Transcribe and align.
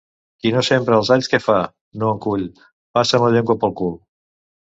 Qui 0.43 0.51
no 0.53 0.61
sembre 0.67 0.97
alls 1.17 1.27
què 1.33 1.39
fa? 1.47 1.57
—No 1.99 2.09
en 2.15 2.23
cull. 2.27 2.47
—Passa'm 2.99 3.27
la 3.27 3.31
llengua 3.35 3.57
pel 3.65 3.77
cul! 3.83 3.93